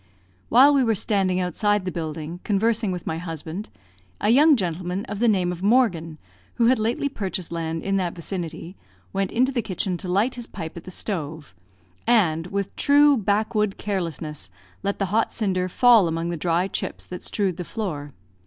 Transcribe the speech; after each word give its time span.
While 0.49 0.73
we 0.73 0.83
were 0.83 0.95
standing 0.95 1.39
outside 1.39 1.85
the 1.85 1.91
building, 1.91 2.39
conversing 2.43 2.91
with 2.91 3.05
my 3.05 3.19
husband, 3.19 3.69
a 4.19 4.29
young 4.31 4.55
gentleman, 4.55 5.05
of 5.05 5.19
the 5.19 5.27
name 5.27 5.51
of 5.51 5.61
Morgan, 5.61 6.17
who 6.55 6.65
had 6.65 6.79
lately 6.79 7.07
purchased 7.07 7.51
land 7.51 7.83
in 7.83 7.97
that 7.97 8.15
vicinity, 8.15 8.75
went 9.13 9.31
into 9.31 9.51
the 9.51 9.61
kitchen 9.61 9.97
to 9.97 10.09
light 10.09 10.33
his 10.33 10.47
pipe 10.47 10.75
at 10.75 10.85
the 10.85 10.89
stove, 10.89 11.53
and, 12.07 12.47
with 12.47 12.75
true 12.75 13.15
backwood 13.15 13.77
carelessness, 13.77 14.49
let 14.81 14.97
the 14.97 15.05
hot 15.13 15.31
cinder 15.31 15.69
fall 15.69 16.07
among 16.07 16.29
the 16.29 16.35
dry 16.35 16.67
chips 16.67 17.05
that 17.05 17.23
strewed 17.23 17.57
the 17.57 17.63
floor. 17.63 18.11